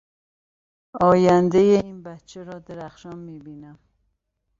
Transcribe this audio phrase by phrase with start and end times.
[1.11, 3.79] آیندهٔ این بچه را درخشان میبینم.